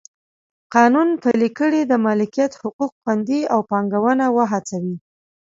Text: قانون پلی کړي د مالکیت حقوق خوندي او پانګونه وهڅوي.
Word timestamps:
قانون 0.75 1.09
پلی 1.21 1.49
کړي 1.59 1.81
د 1.85 1.93
مالکیت 2.05 2.51
حقوق 2.61 2.91
خوندي 3.01 3.41
او 3.53 3.59
پانګونه 3.69 4.25
وهڅوي. 4.35 4.95